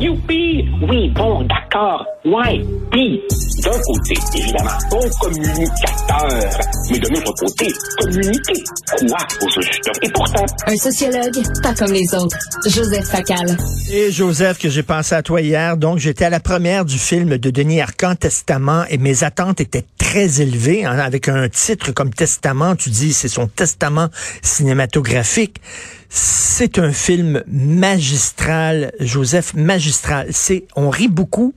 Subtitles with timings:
[0.00, 0.68] Youpi!
[0.88, 2.06] Oui, bon, d'accord.
[2.24, 2.64] Ouais.
[2.92, 3.20] Puis,
[3.62, 6.60] d'un côté, évidemment, bon communicateur.
[6.90, 8.64] Mais de l'autre côté, communiquer.
[8.98, 9.90] Quoi au juste?
[10.02, 10.46] Et pourtant...
[10.66, 12.36] Un sociologue, pas comme les autres.
[12.66, 13.56] Joseph Facal.
[13.90, 17.38] Et Joseph, que j'ai pensé à toi hier, donc j'étais à la première du film
[17.38, 20.84] de Denis Arcand, Testament, et mes attentes étaient très élevées.
[20.84, 24.08] Hein, avec un titre comme Testament, tu dis c'est son testament
[24.42, 25.60] cinématographique.
[26.08, 30.28] C'est un film magistral, Joseph, magistral.
[30.30, 31.54] C'est, on rit beaucoup.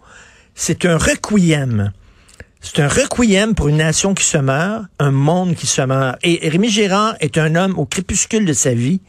[0.55, 1.91] C'est un requiem.
[2.61, 6.17] C'est un requiem pour une nation qui se meurt, un monde qui se meurt.
[6.23, 9.02] Et Rémi Gérard est un homme au crépuscule de sa vie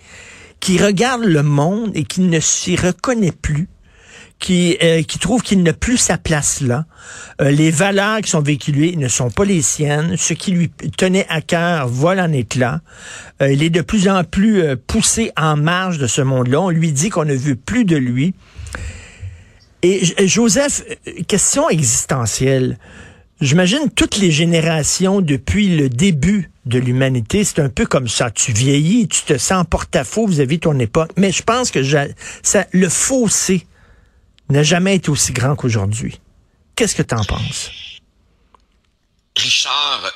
[0.59, 3.69] qui regarde le monde et qui ne s'y reconnaît plus
[4.43, 6.85] qui, euh, trouve qu'il n'a plus sa place là.
[7.41, 10.17] Euh, les valeurs qui sont véhiculées ne sont pas les siennes.
[10.17, 12.81] Ce qui lui tenait à cœur vole en éclats.
[13.41, 16.61] Euh, il est de plus en plus poussé en marge de ce monde-là.
[16.61, 18.35] On lui dit qu'on ne veut plus de lui.
[19.85, 20.83] Et Joseph,
[21.29, 22.79] question existentielle.
[23.43, 28.31] J'imagine toutes les générations depuis le début de l'humanité, c'est un peu comme ça.
[28.31, 31.11] Tu vieillis, tu te sens porte-à-faux vis-à-vis ton époque.
[31.17, 33.67] Mais je pense que le fossé
[34.49, 36.21] n'a jamais été aussi grand qu'aujourd'hui.
[36.77, 37.73] Qu'est-ce que tu en penses?
[39.37, 40.13] Richard,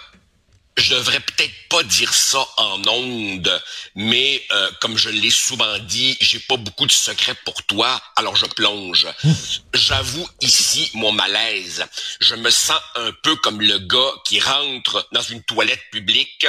[0.77, 3.63] je devrais peut-être pas dire ça en ondes,
[3.95, 8.37] mais euh, comme je l'ai souvent dit, j'ai pas beaucoup de secrets pour toi, alors
[8.37, 9.07] je plonge.
[9.75, 11.87] J'avoue ici mon malaise.
[12.21, 16.47] Je me sens un peu comme le gars qui rentre dans une toilette publique,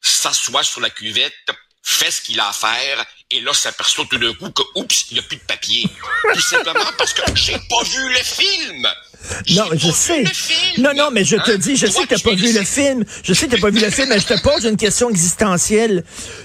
[0.00, 1.32] s'assoit sur la cuvette,
[1.82, 5.14] fait ce qu'il a à faire, et là s'aperçoit tout d'un coup que, oups, il
[5.14, 5.86] n'y a plus de papier.
[6.32, 8.86] Tout simplement parce que j'ai pas vu le film.
[9.54, 10.24] Non, je sais.
[10.78, 11.58] Non, non, mais je te hein?
[11.58, 13.04] dis, je sais que t'as pas vu le film.
[13.22, 16.04] Je sais que t'as pas vu le film, mais je te pose une question existentielle.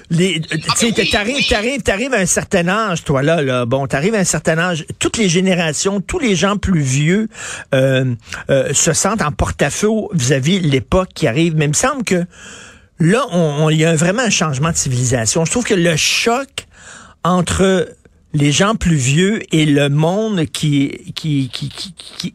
[0.09, 3.65] Les, ah, tu sais, t'arrives, t'arrives, t'arrives à un certain âge, toi là, là.
[3.65, 4.85] Bon, t'arrives à un certain âge.
[4.99, 7.29] Toutes les générations, tous les gens plus vieux
[7.73, 8.13] euh,
[8.49, 11.55] euh, se sentent en porte-à-feu vis-à-vis l'époque qui arrive.
[11.55, 12.25] Mais il me semble que
[12.99, 15.45] là, on, il y a vraiment un changement de civilisation.
[15.45, 16.65] Je trouve que le choc
[17.23, 17.95] entre
[18.33, 21.13] les gens plus vieux et le monde qui,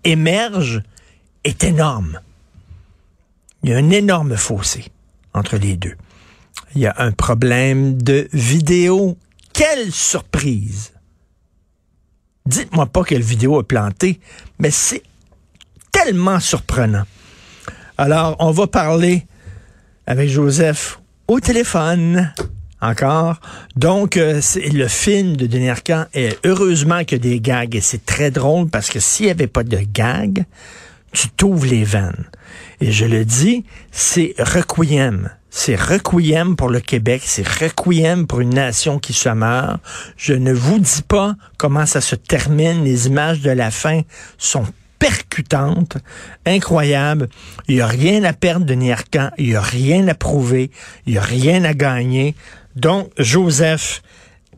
[0.05, 0.83] émerge
[1.45, 2.21] est énorme.
[3.63, 4.87] Il y a un énorme fossé
[5.35, 5.97] entre les deux.
[6.75, 9.17] Il y a un problème de vidéo.
[9.53, 10.93] Quelle surprise!
[12.47, 14.21] Dites-moi pas que le vidéo a planté,
[14.59, 15.03] mais c'est
[15.91, 17.05] tellement surprenant.
[17.99, 19.27] Alors, on va parler
[20.07, 22.33] avec Joseph au téléphone.
[22.81, 23.41] Encore.
[23.75, 24.41] Donc, euh,
[24.73, 28.31] le film de Denis Arcand est heureusement qu'il y a des gags et c'est très
[28.31, 30.45] drôle parce que s'il n'y avait pas de gags,
[31.13, 32.25] tu t'ouvres les veines.
[32.81, 35.31] Et je le dis, c'est requiem.
[35.51, 39.81] C'est requiem pour le Québec, c'est requiem pour une nation qui se meurt.
[40.17, 42.85] Je ne vous dis pas comment ça se termine.
[42.85, 44.03] Les images de la fin
[44.37, 44.65] sont
[44.99, 45.97] percutante,
[46.45, 47.29] incroyable.
[47.69, 50.71] Il n'y a rien à perdre de Niercan, il n'y a rien à prouver,
[51.07, 52.35] il n'y a rien à gagner.
[52.79, 54.03] Donc, Joseph,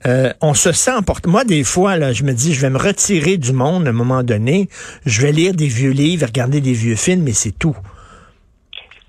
[0.06, 1.26] euh, on se sent porte.
[1.26, 4.22] Moi, des fois, je me dis, je vais me retirer du monde à un moment
[4.22, 4.69] donné.
[5.06, 7.76] Je vais lire des vieux livres, regarder des vieux films, mais c'est tout.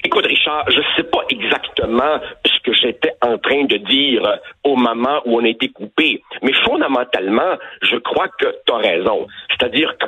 [0.05, 4.23] Écoute, Richard, je sais pas exactement ce que j'étais en train de dire
[4.63, 9.27] au moment où on a été coupé, mais fondamentalement, je crois que tu as raison.
[9.49, 10.07] C'est-à-dire que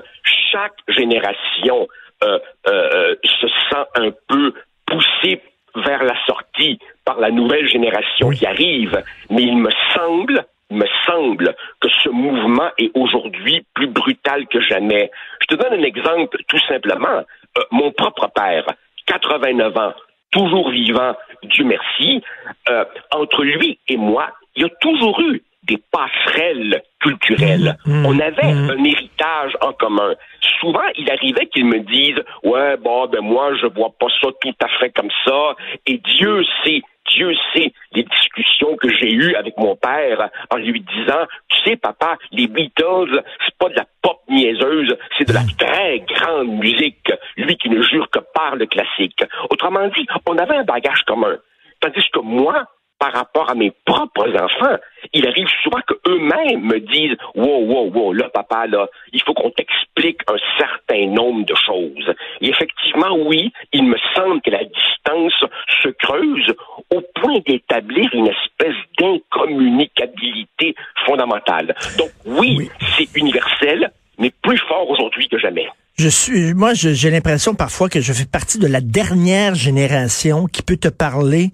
[0.51, 1.87] chaque génération
[2.23, 4.53] euh, euh, se sent un peu
[4.87, 5.41] poussée
[5.75, 11.55] vers la sortie par la nouvelle génération qui arrive, mais il me semble me semble
[11.79, 15.11] que ce mouvement est aujourd'hui plus brutal que jamais.
[15.41, 17.23] Je te donne un exemple tout simplement.
[17.57, 18.65] Euh, mon propre père,
[19.05, 19.93] 89 ans,
[20.31, 22.23] toujours vivant, Dieu merci,
[22.69, 27.77] euh, entre lui et moi, il y a toujours eu des passerelles culturelles.
[27.85, 28.69] Mmh, mmh, On avait mmh.
[28.69, 30.15] un héritage en commun.
[30.59, 34.55] Souvent, il arrivait qu'ils me disent Ouais, bon, ben moi, je vois pas ça tout
[34.61, 35.55] à fait comme ça.
[35.85, 36.81] Et Dieu sait,
[37.15, 41.75] Dieu sait les discussions que j'ai eues avec mon père en lui disant Tu sais,
[41.75, 47.11] papa, les Beatles, c'est pas de la pop niaiseuse, c'est de la très grande musique.
[47.37, 49.23] Lui qui ne jure que par le classique.
[49.49, 51.37] Autrement dit, on avait un bagage commun.
[51.79, 52.65] Tandis que moi,
[53.03, 54.77] par rapport à mes propres enfants,
[55.11, 59.49] il arrive souvent qu'eux-mêmes me disent Wow, wow, wow, là, papa, là, il faut qu'on
[59.49, 62.13] t'explique un certain nombre de choses.
[62.39, 65.33] Et effectivement, oui, il me semble que la distance
[65.81, 66.53] se creuse
[66.95, 70.73] au point d'établir une espèce d'incommunicabilité
[71.05, 71.75] fondamentale.
[71.97, 72.69] Donc, oui.
[72.95, 75.67] c'est universel, mais plus fort aujourd'hui que jamais.
[75.95, 80.63] Je suis, moi, j'ai l'impression parfois que je fais partie de la dernière génération qui
[80.63, 81.51] peut te parler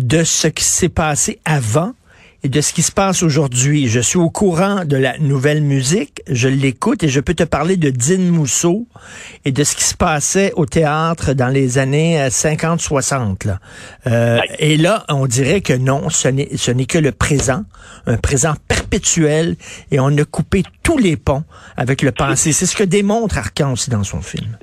[0.00, 1.92] de ce qui s'est passé avant
[2.42, 3.86] et de ce qui se passe aujourd'hui.
[3.86, 7.76] Je suis au courant de la nouvelle musique, je l'écoute et je peux te parler
[7.76, 8.88] de Dean Mousseau
[9.44, 13.46] et de ce qui se passait au théâtre dans les années 50-60.
[13.46, 13.56] Euh,
[14.08, 17.62] euh Et là, on dirait que non, ce n'est que le présent,
[18.08, 19.56] un présent perpétuel
[19.90, 21.44] et on a coupé tous les ponts
[21.76, 22.52] avec le passé.
[22.52, 24.56] C'est ce que démontre Arcan aussi dans son film.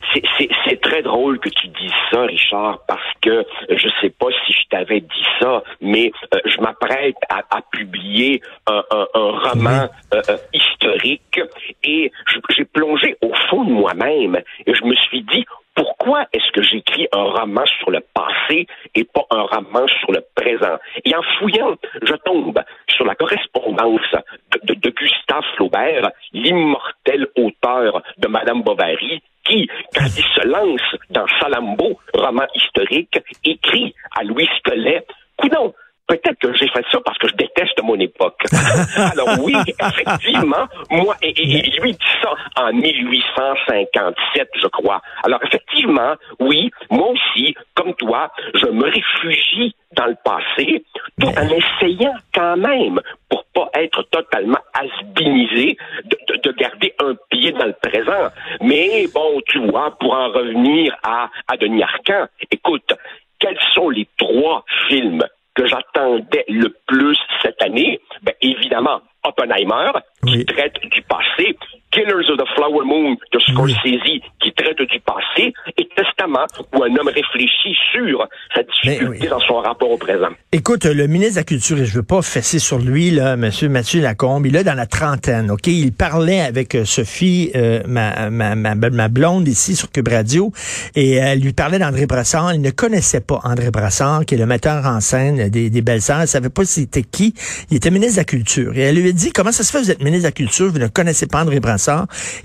[0.67, 4.67] C'est très drôle que tu dises ça, Richard, parce que je sais pas si je
[4.69, 8.83] t'avais dit ça, mais euh, je m'apprête à, publier un,
[9.13, 11.39] roman euh, euh, historique
[11.83, 12.11] et
[12.49, 15.45] j'ai plongé au fond de moi-même et je me suis dit
[15.75, 20.21] pourquoi est-ce que j'écris un roman sur le passé et pas un roman sur le
[20.33, 20.77] présent?
[21.03, 24.15] Et en fouillant, je tombe sur la correspondance
[24.63, 31.99] de, Gustave Flaubert, l'immortel auteur de Madame Bovary, qui, quand il se lance dans Salambo,
[32.13, 35.05] roman historique, écrit à Louis Squelet,
[35.37, 35.73] coudon,
[36.07, 38.39] Peut-être que j'ai fait ça parce que je déteste mon époque.
[39.11, 45.01] Alors oui, effectivement, moi, et, et, lui dit ça en 1857, je crois.
[45.23, 50.83] Alors effectivement, oui, moi aussi, comme toi, je me réfugie dans le passé,
[51.19, 52.99] tout en essayant quand même,
[53.29, 58.29] pour pas être totalement asbinisé, de, de, garder un pied dans le présent.
[58.61, 62.93] Mais bon, tu vois, pour en revenir à, à Denis Arcand, écoute,
[63.39, 65.23] quels sont les trois films
[65.55, 69.91] que j'attendais le plus cette année, ben, évidemment, Oppenheimer,
[70.27, 71.57] qui traite du passé,
[71.95, 76.45] Killers of the Flower Moon de Scorsese, qui traite du passé, et Testament,
[76.75, 80.27] où un homme réfléchit sur sa difficulté dans son rapport au présent.
[80.51, 83.69] Écoute, le ministre de la Culture, et je veux pas fesser sur lui, là, monsieur
[83.69, 85.67] Mathieu Lacombe, il est dans la trentaine, OK?
[85.67, 90.51] Il parlait avec euh, Sophie, euh, ma, ma, ma, ma, blonde ici sur Cube Radio,
[90.95, 92.53] et elle lui parlait d'André Brassard.
[92.53, 96.21] Il ne connaissait pas André Brassard, qui est le metteur en scène des, des Belles-Sœurs.
[96.21, 97.33] Elle savait pas c'était qui.
[97.71, 98.75] Il était ministre de la Culture.
[98.75, 100.69] Et elle lui a dit, comment ça se fait, vous êtes ministre de la Culture,
[100.69, 101.84] vous ne connaissez pas André Brassard?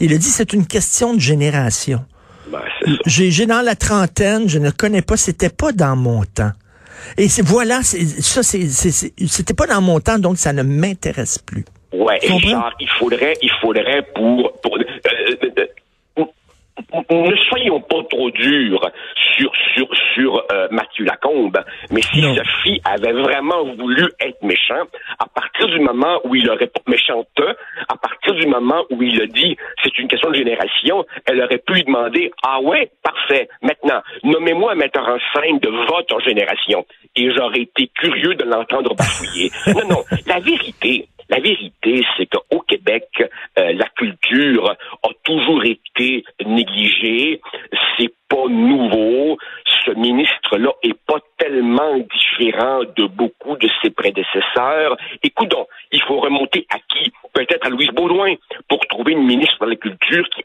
[0.01, 2.05] Il a dit c'est une question de génération.
[2.51, 2.61] Ben,
[3.07, 6.53] j'ai dans la trentaine, je ne connais pas, c'était pas dans mon temps.
[7.17, 11.65] Et voilà, ça, c'était pas dans mon temps, donc ça ne m'intéresse plus.
[11.93, 14.85] Ouais, Richard, il faudrait, il faudrait pour, pour euh,
[15.59, 15.67] euh,
[17.11, 18.91] ne soyons pas trop durs
[19.37, 21.59] sur sur sur euh, Mathieu Lacombe,
[21.91, 24.85] mais si Sophie avait vraiment voulu être méchant,
[25.19, 27.29] à partir du moment où il aurait méchante,
[27.89, 31.59] à partir du moment où il a dit c'est une question de génération, elle aurait
[31.59, 36.85] pu lui demander ah ouais parfait maintenant nommez-moi un metteur en scène de votre génération
[37.17, 39.51] et j'aurais été curieux de l'entendre bafouiller.
[39.75, 43.07] non non, la vérité la vérité, c'est qu'au Québec,
[43.59, 47.41] euh, la culture a toujours été négligée.
[47.97, 49.39] C'est pas nouveau.
[49.85, 54.97] Ce ministre-là est pas tellement différent de beaucoup de ses prédécesseurs.
[55.23, 57.13] Écoutons, il faut remonter à qui?
[57.33, 58.35] Peut-être à Louise Baudouin
[58.69, 60.43] pour trouver une ministre de la Culture qui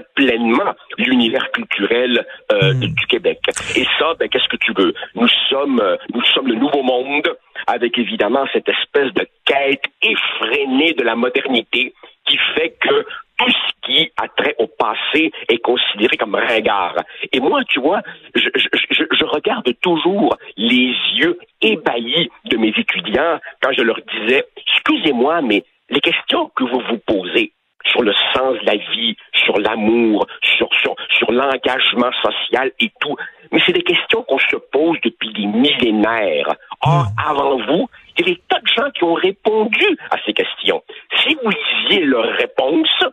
[0.00, 2.80] pleinement l'univers culturel euh, hmm.
[2.80, 3.40] du Québec.
[3.76, 4.94] Et ça, ben, qu'est-ce que tu veux?
[5.14, 7.28] Nous sommes, euh, nous sommes le nouveau monde
[7.66, 11.94] avec évidemment cette espèce de quête effrénée de la modernité
[12.26, 13.06] qui fait que
[13.38, 16.96] tout ce qui a trait au passé est considéré comme ringard.
[17.32, 18.00] Et moi, tu vois,
[18.34, 24.44] je, je, je, regarde toujours les yeux ébahis de mes étudiants quand je leur disais,
[24.56, 27.52] excusez-moi, mais les questions que vous vous posez
[27.86, 33.16] sur le sens de la vie, sur l'amour, sur, sur, sur l'engagement social et tout,
[33.52, 36.54] mais c'est des questions qu'on se pose depuis des millénaires.
[36.80, 37.30] Or, hmm.
[37.30, 40.82] avant vous, il y a des tas de gens qui ont répondu à ces questions.
[41.22, 43.04] Si vous lisiez leurs réponses,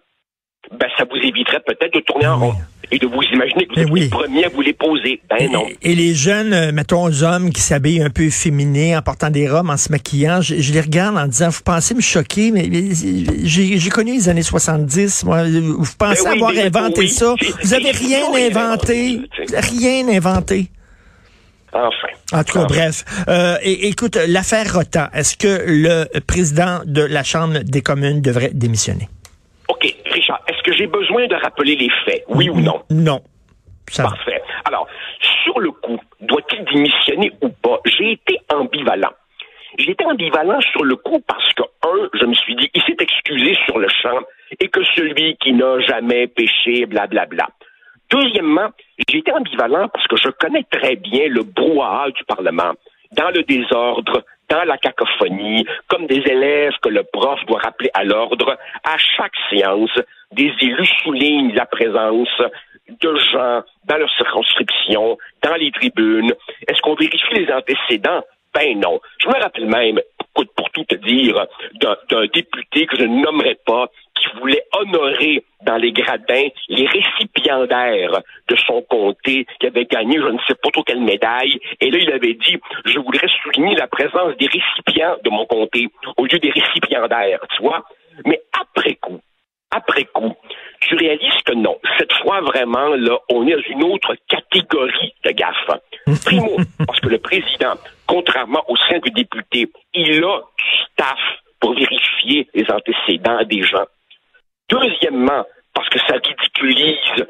[0.71, 2.53] ben, ça vous éviterait peut-être de tourner en rond
[2.91, 5.21] et de vous imaginer que vous êtes les premiers à vous les poser.
[5.29, 5.65] Ben non.
[5.81, 9.69] Et, les jeunes, euh, mettons, hommes qui s'habillent un peu féminins en portant des robes,
[9.69, 12.69] en se maquillant, je, les regarde en disant, vous pensez me choquer, mais,
[13.43, 17.35] j'ai connu les années 70, moi, vous pensez ben avoir inventé ça?
[17.63, 19.21] Vous avez rien inventé,
[19.53, 20.67] rien inventé.
[21.73, 21.89] Enfin.
[22.33, 23.05] En tout cas, bref.
[23.29, 28.51] Euh, et, écoute, l'affaire Rota, est-ce que le président de la Chambre des communes devrait
[28.53, 29.07] démissionner?
[29.71, 32.81] OK, Richard, est-ce que j'ai besoin de rappeler les faits, oui ou non?
[32.89, 33.21] Non.
[33.95, 34.41] Parfait.
[34.65, 34.85] Alors,
[35.43, 37.79] sur le coup, doit-il démissionner ou pas?
[37.85, 39.13] J'ai été ambivalent.
[39.79, 42.97] J'ai été ambivalent sur le coup parce que, un, je me suis dit, il s'est
[42.99, 44.19] excusé sur le champ
[44.59, 47.27] et que celui qui n'a jamais péché, blablabla.
[47.27, 47.47] Bla, bla.
[48.11, 48.69] Deuxièmement,
[49.07, 52.73] j'ai été ambivalent parce que je connais très bien le brouhaha du Parlement.
[53.13, 58.03] Dans le désordre, dans la cacophonie, comme des élèves que le prof doit rappeler à
[58.03, 59.97] l'ordre, à chaque séance,
[60.33, 62.41] des élus soulignent la présence
[62.89, 66.33] de gens dans leur circonscription, dans les tribunes.
[66.67, 68.23] Est-ce qu'on vérifie les antécédents?
[68.53, 68.99] Ben non.
[69.23, 70.01] Je me rappelle même,
[70.33, 71.45] pour tout te dire,
[71.79, 73.87] d'un député que je ne nommerai pas,
[74.31, 80.27] qui voulait honorer dans les gradins les récipiendaires de son comté qui avait gagné je
[80.27, 81.59] ne sais pas trop quelle médaille.
[81.79, 85.87] Et là, il avait dit, je voudrais souligner la présence des récipients de mon comté
[86.17, 87.83] au lieu des récipiendaires, tu vois.
[88.25, 89.19] Mais après coup,
[89.71, 90.35] après coup,
[90.81, 91.77] tu réalises que non.
[91.97, 95.79] Cette fois, vraiment, là, on est dans une autre catégorie de gaffe.
[96.25, 97.75] Primo, parce que le président,
[98.07, 101.19] contrairement aux cinq députés, il a du staff
[101.59, 103.85] pour vérifier les antécédents des gens.
[104.71, 107.25] Deuxièmement, parce que ça ridiculise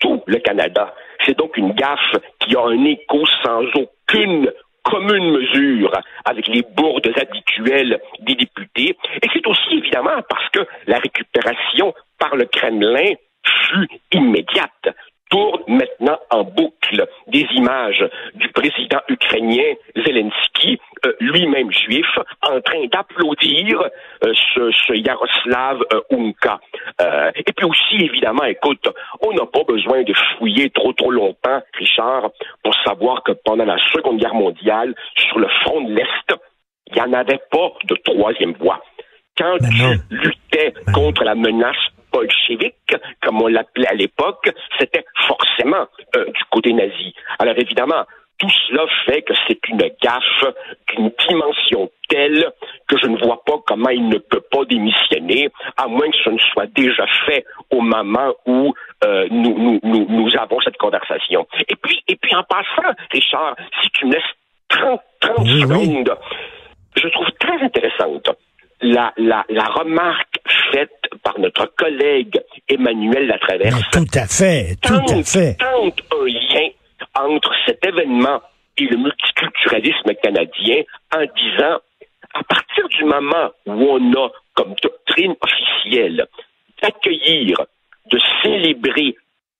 [0.00, 0.94] tout le Canada.
[1.24, 4.50] C'est donc une gaffe qui a un écho sans aucune
[4.82, 5.92] commune mesure
[6.24, 8.96] avec les bourdes habituelles des députés.
[9.22, 14.88] Et c'est aussi évidemment parce que la récupération par le Kremlin fut immédiate
[15.32, 22.06] tourne maintenant en boucle des images du président ukrainien Zelensky, euh, lui-même juif,
[22.42, 26.60] en train d'applaudir euh, ce, Yaroslav euh, Unka.
[27.34, 28.86] et puis aussi, évidemment, écoute,
[29.22, 32.30] on n'a pas besoin de fouiller trop trop longtemps, Richard,
[32.62, 36.38] pour savoir que pendant la Seconde Guerre mondiale, sur le front de l'Est,
[36.88, 38.82] il n'y en avait pas de troisième voie.
[39.38, 41.76] Quand ben tu luttais ben contre la menace
[42.12, 47.14] bolchevique, comme on l'appelait à l'époque, c'était forcément euh, du côté nazi.
[47.38, 48.04] Alors évidemment,
[48.38, 50.44] tout cela fait que c'est une gaffe
[50.88, 52.50] d'une dimension telle
[52.88, 56.30] que je ne vois pas comment il ne peut pas démissionner, à moins que ce
[56.30, 61.46] ne soit déjà fait au moment où euh, nous, nous, nous, avons cette conversation.
[61.68, 64.22] Et puis, et puis en passant, Richard, si tu me laisses
[64.68, 66.16] 30, 30 secondes,
[66.96, 68.28] je trouve très intéressante
[68.82, 70.31] la, la, la remarque
[70.72, 70.90] faite
[71.22, 73.82] par notre collègue Emmanuel Latraverse.
[73.92, 75.56] tout à fait, tout à fait.
[75.58, 76.68] Tente un lien
[77.14, 78.40] entre cet événement
[78.78, 80.82] et le multiculturalisme canadien
[81.14, 81.78] en disant,
[82.34, 86.26] à partir du moment où on a comme doctrine officielle
[86.82, 87.56] d'accueillir,
[88.10, 89.16] de célébrer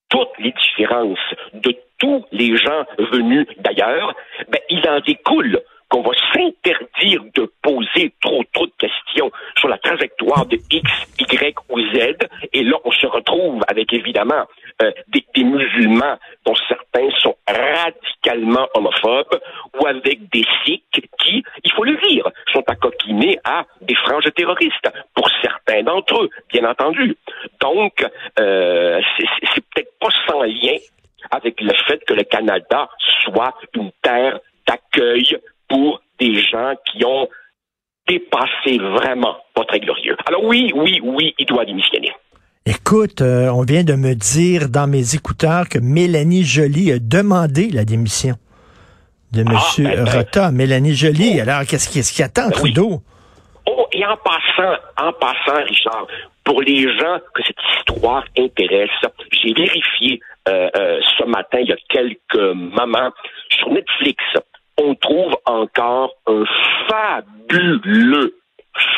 [0.09, 1.19] toutes les différences
[1.55, 4.15] de tous les gens venus d'ailleurs,
[4.49, 5.61] ben, il en découle
[5.93, 11.55] qu'on va s'interdire de poser trop trop de questions sur la trajectoire de X, Y
[11.69, 12.17] ou Z.
[12.55, 14.47] Et là, on se retrouve avec évidemment
[14.83, 19.39] euh, des, des, musulmans dont certains sont radicalement homophobes
[19.79, 24.89] ou avec des sikhs qui, il faut le dire, sont accoquinés à des franges terroristes
[25.15, 27.19] pour certains d'entre eux, bien entendu.
[27.61, 28.03] Donc,
[28.41, 30.79] euh, c'est peut-être pas sans lien
[31.31, 32.89] avec le fait que le Canada
[33.23, 35.37] soit une terre d'accueil
[35.73, 37.29] pour des gens qui ont
[38.07, 40.17] dépassé vraiment pas très glorieux.
[40.27, 42.13] Alors oui, oui, oui, il doit démissionner.
[42.67, 47.71] Écoute, euh, on vient de me dire dans mes écouteurs que Mélanie Joly a demandé
[47.71, 48.35] la démission
[49.33, 49.49] de M.
[49.51, 50.11] Ah, ben, ben.
[50.11, 50.51] Rota.
[50.53, 51.41] Mélanie Joly, oh.
[51.41, 53.03] alors qu'est-ce qui, attend ben Trudeau?
[53.67, 56.07] Oh, et en passant, en passant, Richard,
[56.45, 58.91] pour les gens que cette histoire intéresse,
[59.43, 63.11] j'ai vérifié euh, euh, ce matin, il y a quelques moments,
[63.49, 64.23] sur Netflix,
[64.79, 66.45] on trouve encore un
[66.89, 68.37] fabuleux,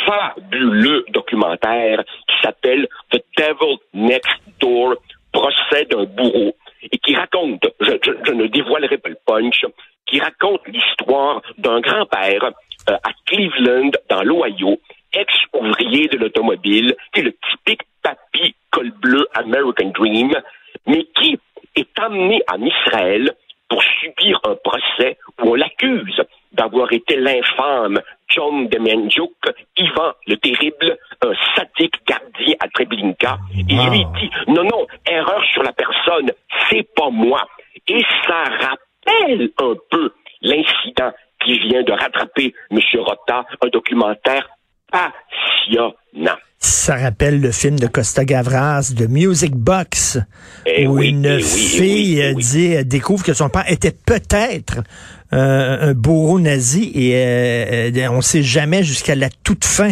[0.06, 4.96] fabuleux documentaire qui s'appelle The Devil Next Door,
[5.32, 6.54] procès d'un bourreau,
[6.92, 9.64] et qui raconte, je, ne dévoilerai pas le punch,
[10.06, 12.52] qui raconte l'histoire d'un grand-père
[12.90, 14.78] euh, à Cleveland, dans l'Ohio,
[15.12, 20.32] ex-ouvrier de l'automobile, qui est le typique papy col bleu American Dream,
[20.86, 21.38] mais qui
[21.76, 23.34] est amené en Israël
[23.68, 26.20] pour subir un procès où on l'accuse
[26.52, 29.32] d'avoir été l'infâme John Demenjuk,
[29.76, 33.38] Ivan le Terrible, un sadique gardien à Treblinka.
[33.56, 36.30] Et lui dit, non, non, erreur sur la personne,
[36.68, 37.42] c'est pas moi.
[37.88, 41.12] Et ça rappelle un peu l'incident
[41.44, 42.78] qui vient de rattraper M.
[43.00, 44.48] Rota, un documentaire
[44.90, 46.38] passionnant.
[46.58, 50.18] Ça rappelle le film de Costa Gavras, de Music Box,
[50.64, 54.82] eh où une eh fille eh dit, découvre que son père était peut-être
[55.34, 59.90] euh, un bourreau nazi et euh, euh, on ne sait jamais jusqu'à la toute fin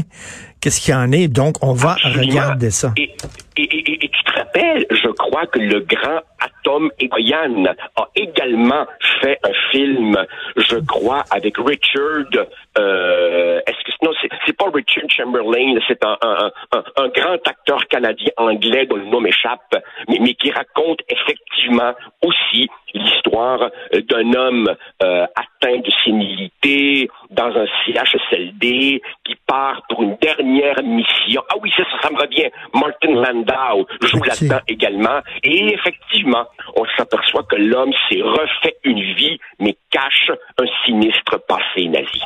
[0.60, 1.26] qu'est-ce qu'il y en est.
[1.26, 2.92] Donc, on va regarder ça.
[2.96, 3.10] Et,
[3.56, 7.64] tu te rappelles, je crois que le grand Atom Egoyan
[7.96, 8.86] a également
[9.20, 10.16] fait un film,
[10.56, 12.46] je crois, avec Richard.
[12.76, 16.50] Est-ce que non, c'est pas Richard Chamberlain, c'est un, un,
[16.96, 19.76] un, grand acteur canadien anglais dont le nom m'échappe,
[20.08, 21.92] mais, mais qui raconte effectivement
[22.24, 22.68] aussi
[23.02, 24.68] l'histoire d'un homme
[25.00, 31.42] atteint de sénilité dans un CHSLD qui part pour une dernière mission.
[31.50, 32.50] Ah oui, ça, ça, me revient.
[32.74, 35.20] Martin Landau joue là-dedans également.
[35.42, 36.44] Et effectivement,
[36.76, 42.20] on s'aperçoit que l'homme s'est refait une vie, mais cache un sinistre passé nazi.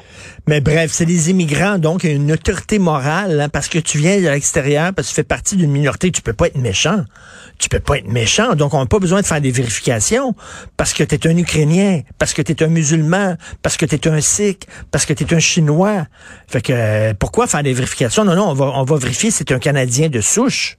[0.48, 4.28] Mais bref, c'est des immigrants, donc une autorité morale, hein, parce que tu viens de
[4.28, 7.04] l'extérieur, parce que tu fais partie d'une minorité, tu peux pas être méchant.
[7.58, 10.34] Tu peux pas être méchant, donc on n'a pas besoin de faire des vérifications,
[10.76, 13.96] parce que tu es un Ukrainien, parce que tu es un musulman, parce que tu
[13.96, 16.06] es un Sikh, parce que tu es un Chinois.
[16.46, 18.24] Fait que euh, pourquoi faire des vérifications?
[18.24, 20.78] Non, non, on va, on va vérifier si c'est un Canadien de souche.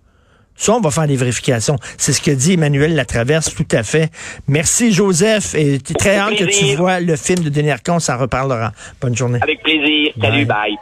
[0.57, 1.77] Ça, on va faire des vérifications.
[1.97, 4.09] C'est ce que dit Emmanuel Latraverse, tout à fait.
[4.47, 5.55] Merci, Joseph.
[5.55, 8.73] Et très hâte que tu vois le film de Denis Arcon, ça reparlera.
[8.99, 9.39] Bonne journée.
[9.41, 10.11] Avec plaisir.
[10.19, 10.77] Salut, bye.